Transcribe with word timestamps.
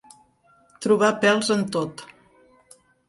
Trobar 0.85 1.09
pèls 1.25 1.51
en 1.57 1.61
tot. 1.77 2.05